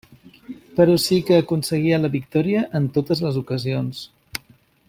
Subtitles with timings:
[0.77, 4.05] Però sí que aconseguia la victòria en totes les ocasions.